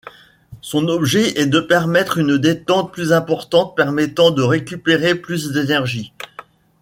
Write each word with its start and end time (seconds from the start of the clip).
Son 0.61 0.87
objet 0.87 1.39
est 1.39 1.45
de 1.45 1.59
permettre 1.59 2.17
une 2.17 2.39
détente 2.39 2.91
plus 2.91 3.13
importante, 3.13 3.75
permettant 3.75 4.31
de 4.31 4.41
récupérer 4.41 5.13
plus 5.13 5.51
d'énergie. 5.51 6.11